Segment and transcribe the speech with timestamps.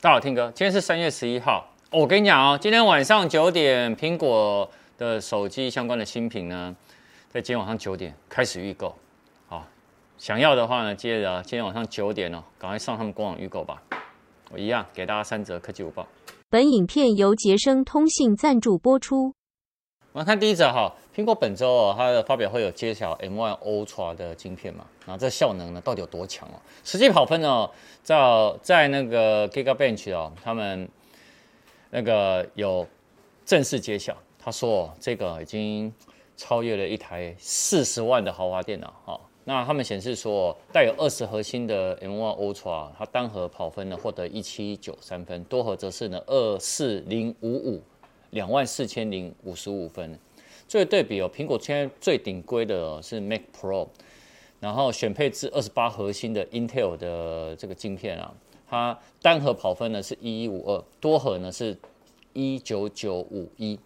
[0.00, 1.74] 大家好听歌，今天是三月十一号。
[1.90, 6.72] 我跟你讲哦，今天晚上九点，苹果的手机相关的新品呢，
[7.28, 8.94] 在今天晚上九点开始预购。
[9.48, 9.66] 好，
[10.16, 13.82] 想要的话呢，接着今天晚上九点哦，赶快上他们官网预购吧。
[14.52, 16.06] 我一样给大家三折科技五报。
[16.48, 19.34] 本影片由杰生通信赞助播出。
[20.18, 24.84] 我们看第一则哈，苹果本周哦，它的发表会有揭晓 M1 Ultra 的晶片嘛？
[25.06, 26.58] 然后这效能呢，到底有多强哦？
[26.82, 27.70] 实际跑分哦，
[28.02, 28.16] 在
[28.60, 30.88] 在那个 Geekbench 哦，他们
[31.90, 32.84] 那个有
[33.46, 35.94] 正式揭晓，他说这个已经
[36.36, 39.20] 超越了一台四十万的豪华电脑哈。
[39.44, 47.80] 那他们显示说，带有二十核心的 M1 Ultra，它单核跑分呢获得一七九三分，多核则是呢二四零五五。
[48.30, 50.18] 两万四千零五十五分，
[50.68, 53.88] 这个对比哦，苹果现在最顶规的是 Mac Pro，
[54.60, 58.34] 然后选配置二十八核心的 Intel 的这个晶片啊，
[58.68, 61.74] 它单核跑分呢是一一五二，多核呢是
[62.34, 63.78] 一九九五一，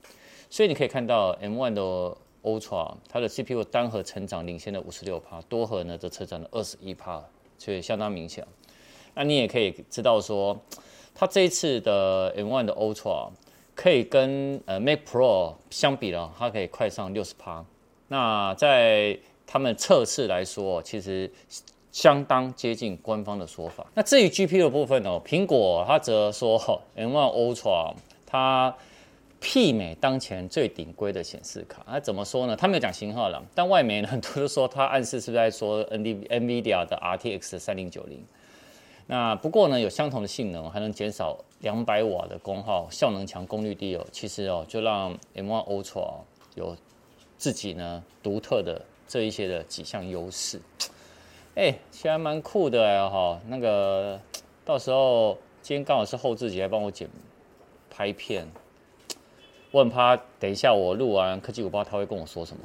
[0.51, 7.24] 所以你可以看到 M1 的 Ultra 它的 CPU 单核成长领先了五十六趴，多核呢则成长了二十一趴，
[7.59, 8.45] 所以相当明显。
[9.15, 10.60] 那你也可以知道说，
[11.15, 13.30] 它这一次的 M1 的 Ultra。
[13.74, 17.65] 可以跟呃 Mac Pro 相比了，它可以快上六十趴。
[18.09, 21.30] 那在他们测试来说，其实
[21.90, 23.87] 相当接近官方的说法。
[23.95, 26.59] 那至于 GPU 的部分哦，苹果它则说
[26.96, 27.95] M1 Ultra
[28.26, 28.74] 它
[29.40, 31.84] 媲美当前最顶规的显示卡。
[31.87, 32.54] 那怎么说呢？
[32.56, 38.24] 他没有讲型号了，但外媒呢很多都说它暗示是不是在说 NVIDIA 的 RTX 三零九零。
[39.07, 44.07] 那不过呢，有相同的性能，还能减少两百瓦的功耗，效能强，功率低哦。
[44.11, 46.15] 其实哦，就让 M1 Ultra
[46.55, 46.77] 有
[47.37, 50.61] 自己呢独特的这一些的几项优势。
[51.57, 53.39] 哎，其实还蛮酷的哎哈。
[53.49, 54.19] 那个
[54.65, 57.09] 到时候今天刚好是后制节，来帮我剪
[57.91, 58.47] 拍片。
[59.71, 62.63] 我很怕等一下我录完科技午报，他会跟我说什么。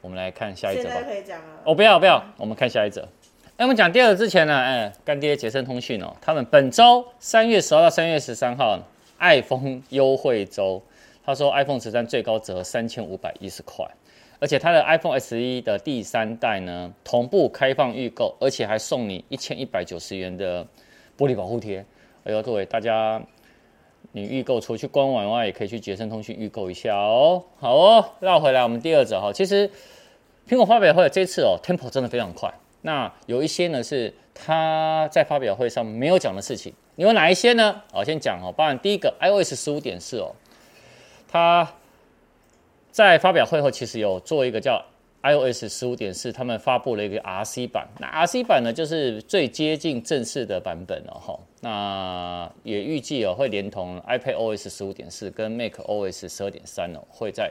[0.00, 1.00] 我们来看下一则吧。
[1.02, 1.62] 可以讲了。
[1.64, 3.08] 哦，不要不要，我们看下一则。
[3.56, 8.76] 那我们讲第二个之前呢，哎，干爹杰森通讯哦，他们本周三月十号到三月十三号
[9.20, 10.82] ，iPhone 优惠周，
[11.24, 13.86] 他说 iPhone 十三最高折三千五百一十块，
[14.40, 20.66] 而且他的 iPhone SE 的第三代呢，同步开放预购，而且还送你一千一百九十元的
[21.16, 21.86] 玻璃保护贴。
[22.24, 23.22] 哎呦，各位大家，
[24.10, 27.44] 你预购除去官网外，也可以去杰森通讯预购一下哦。
[27.60, 29.70] 好哦，绕回来我们第二者哈，其实
[30.48, 32.52] 苹果发表会这次哦，Temple 真的非常快。
[32.86, 37.82] 那有一些呢是他在发表会上没有讲的事情，你有哪一些呢？
[37.94, 40.34] 我先讲哦，当然第一个 iOS 十五点四哦，
[41.26, 41.72] 他
[42.90, 44.84] 在发表会后其实有做一个叫
[45.22, 51.40] iOS 十五点四，他们发布了一个 RC 版，那 RC 版呢就是最接近正式的版本了哈。
[51.62, 57.50] 那也预计哦会连同 iPadOS 十五点四跟 macOS 十二点三哦，会在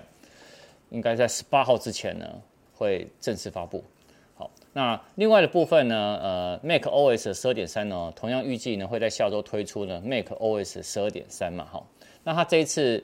[0.92, 2.28] 应该在十八号之前呢
[2.76, 3.84] 会正式发布。
[4.74, 6.20] 那另外的部分呢？
[6.22, 11.84] 呃，macOS 十二点三呢，同样预计呢会在下周推出呢 macOS 十二点三嘛，哈。
[12.24, 13.04] 那它这一次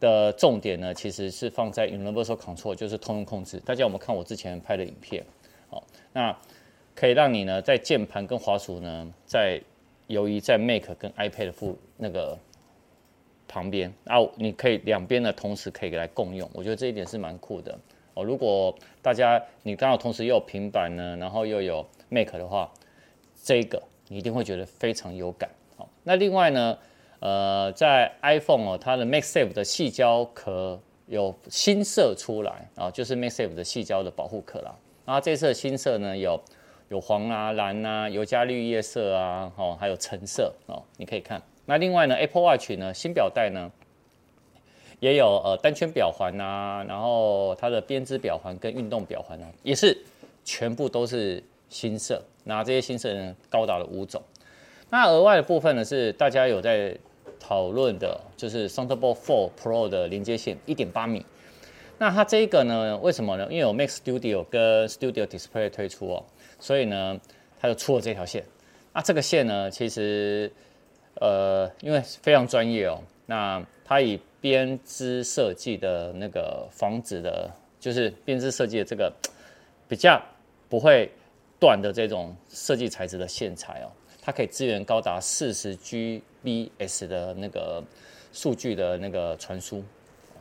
[0.00, 3.60] 的重点呢，其实是放在 Universal Control，就是通用控制。
[3.60, 5.22] 大家有没有看我之前拍的影片？
[5.68, 6.34] 好，那
[6.94, 9.60] 可以让你呢在键盘跟滑鼠呢，在
[10.06, 12.38] 由于在 Mac 跟 iPad 的附那个
[13.46, 16.48] 旁边，啊，你可以两边呢同时可以来共用。
[16.54, 17.78] 我觉得这一点是蛮酷的。
[18.14, 22.70] 哦，如果大家你刚好同时又有平板呢，然后又有 Mac 的话，
[23.42, 25.48] 这个你一定会觉得非常有感。
[25.76, 26.78] 好，那另外呢，
[27.20, 34.74] 呃，在 iPhone 哦，它的 MagSafe 的细胶壳有新色出来啊，就是 MagSafe 的细胶的保护壳啦。
[35.04, 36.40] 然后这次的新色呢，有
[36.88, 41.42] 有黄啊、蓝啊、尤加绿叶色啊，哦，还有橙色哦，你可以看。
[41.64, 43.70] 那另外呢，Apple Watch 呢，新表带呢。
[45.02, 49.98] 也有呃单圈表环呐，然后它的编织表环跟运动表环呢，也是
[50.44, 52.22] 全部都是新色。
[52.44, 54.22] 那这些新色呢，高达了五种。
[54.90, 56.96] 那额外的部分呢，是大家有在
[57.40, 61.26] 讨论的，就是 Thunderbolt 4 Pro 的连接线一点八米。
[61.98, 63.42] 那它这个呢，为什么呢？
[63.50, 66.24] 因为有 Mac Studio 跟 Studio Display 推出哦，
[66.60, 67.20] 所以呢，
[67.60, 68.44] 它就出了这条线。
[68.92, 70.48] 那这个线呢，其实
[71.16, 77.48] 呃，因为非常专业哦，那它以编织设计的那个防止的，
[77.80, 79.10] 就是编织设计的这个
[79.88, 80.20] 比较
[80.68, 81.10] 不会
[81.60, 83.88] 断的这种设计材质的线材哦，
[84.20, 87.82] 它可以支援高达四十 Gbps 的那个
[88.32, 89.84] 数据的那个传输，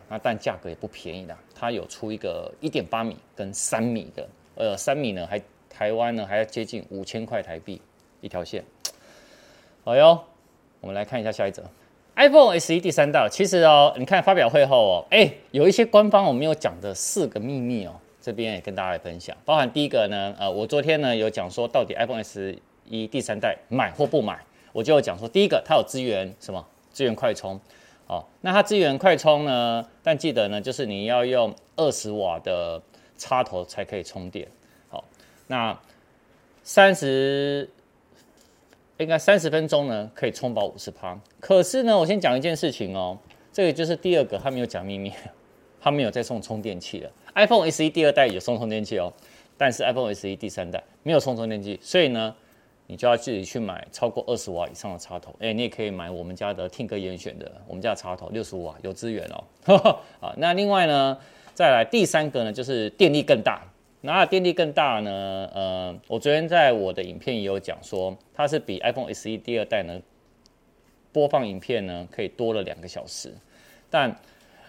[0.09, 5.39] 那但价格也不便宜的，它有出一个一点八米跟三米的，呃，三米呢还
[5.69, 7.80] 台湾呢还要接近五千块台币
[8.19, 8.63] 一条线，
[9.83, 10.24] 好哟。
[10.80, 11.63] 我们来看一下下一则
[12.15, 22.55] ，iPhone SE 第三代，其实哦，你看发表会后哦，哎，有一些官方我没有讲的四个秘密哦，这边也跟大家来分享，包含第一个呢，呃，我昨天呢有讲说到底 iPhone SE
[22.89, 24.39] 第三代买或不买，
[24.73, 26.65] 我就有讲说，第一个它有支援什么？
[26.93, 27.59] 支援快充，
[28.07, 32.81] 哦，那它支援快充呢，但记得呢，就是你要用二十瓦的
[33.17, 34.47] 插头才可以充电，
[34.89, 35.03] 好，
[35.47, 35.79] 那
[36.63, 37.69] 三十。
[39.01, 41.19] 应该三十分钟呢，可以充饱五十趴。
[41.39, 43.18] 可是呢，我先讲一件事情哦，
[43.51, 45.12] 这个就是第二个，他没有讲秘密，
[45.80, 47.09] 他没有再送充电器了。
[47.36, 49.12] iPhone SE 第二代有送充电器哦，
[49.57, 52.36] 但是 iPhone SE 第三代没有送充电器，所以呢，
[52.88, 55.33] 你就要自己去买超过二十瓦以上的插头。
[55.39, 59.44] 哎，你也可以买我们家的听歌严选的，我们家的插头六十五瓦有资源哦。
[60.19, 61.18] 好，那另外呢，
[61.54, 63.62] 再来第三个呢，就是电力更大。
[64.03, 65.48] 那电力更大呢？
[65.53, 70.01] 呃，我昨天在我的影片也有讲说，它是比 iPhone SE 第二代呢，
[71.12, 73.31] 播放影片呢可以多了两个小时。
[73.92, 74.19] 但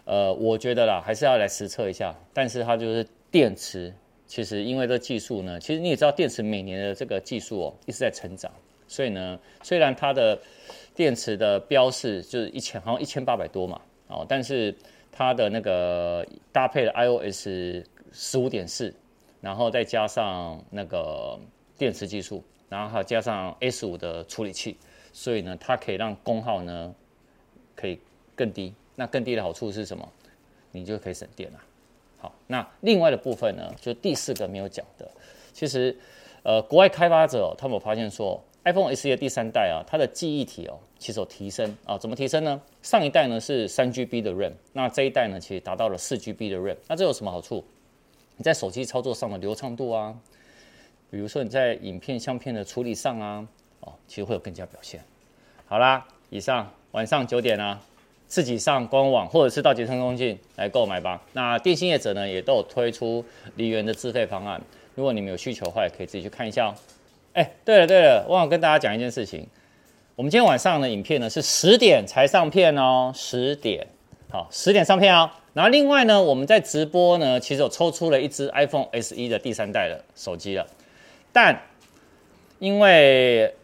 [0.05, 2.15] 呃，我觉得啦，还是要来实测一下。
[2.35, 3.95] 但是它就是电池，
[4.27, 8.53] 其实因为这技术呢，其实你也知道，电池每年的这个技术哦一直在成长。
[8.87, 10.39] 所以呢，虽然它的
[10.95, 14.75] 电池的标示就是一千，好像一千八百多嘛，哦，但是
[15.11, 17.49] 它的那个搭配的 iOS
[18.13, 18.93] 十五点四。
[19.43, 21.39] 然后再加上那个
[21.77, 24.79] 电池技术，然后还有加上 S 五的处理器，
[25.13, 26.95] 所以呢，它可以让功耗呢
[27.77, 28.01] 可以
[28.35, 28.73] 更低。
[28.95, 30.09] 那更低的好处是什么？
[30.71, 31.59] 你就可以省电了。
[32.19, 35.11] 好，那另外的部分呢，就第四个没有讲的，
[35.53, 35.95] 其实
[36.45, 41.99] 呃，国外开发者、他们发现说，iPhone SE 的第三代啊，它的记忆体哦，其实有提升啊。
[41.99, 42.61] 怎么提升呢？
[42.81, 46.77] 上一代呢是三 GB 的 RAM，那这一代呢其实达到了四 GB 的 RAM。
[46.87, 47.65] 那这有什么好处？
[48.37, 50.15] 你在手机操作上的流畅度啊，
[51.11, 53.47] 比如说你在影片、相片的处理上啊，
[53.81, 55.03] 哦，其实会有更加表现。
[55.67, 57.81] 好啦，以上晚上九点啊，
[58.27, 61.23] 自己上官网或者是到捷成通信来购买吧。
[61.33, 63.25] 那电信业者呢，也都有推出
[63.57, 64.61] 梨园的自费方案，
[64.95, 66.75] 如果你们有需求的话，也可以自己去看一下哦。
[67.35, 69.47] 哎，对了对了，忘了跟大家讲一件事情，
[70.17, 73.87] 我们今天晚上的影片呢是十点才上片哦，十点，
[74.31, 75.31] 好，十点上片哦。
[75.55, 80.67] 然后另外呢，我们在直播呢，其实有抽出了一支 iPhone SE 的第三代的手机了，
[81.31, 81.61] 但
[82.59, 83.55] 因为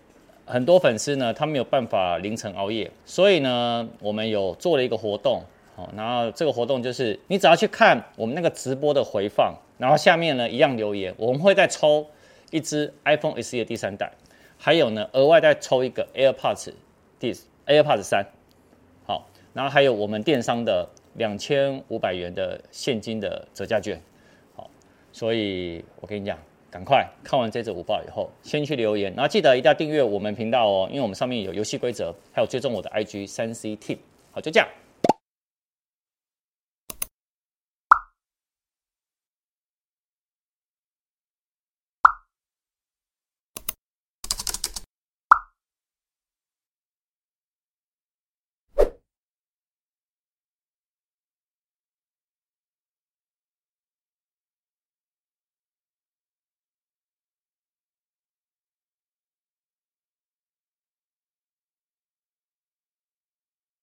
[0.44, 5.42] 很多粉丝呢，他没有办法凌晨熬夜，所以呢，我们有做了一个活动，
[5.76, 12.06] 好，然后这个活动就是你只要去看我们那个直播的回放，然后下面呢一样留言，我们会再抽
[12.50, 14.12] 一支 iPhone SE 的第三代，
[14.58, 16.74] 还有呢额外再抽一个 AirPods
[17.18, 17.34] 第
[17.66, 18.26] AirPods 三，
[19.06, 20.86] 好，然后还有我们电商的。
[21.18, 24.00] 两千五百元的现金的折价券，
[24.54, 24.70] 好，
[25.12, 26.38] 所以我跟你讲，
[26.70, 33.98] 赶快看完这支午报以后，先去留言，然后记得一定要订阅我们频道哦，因为我们上面有游戏规则，还有追踪我的 IG 三 c team
[34.30, 34.68] 好，就这样。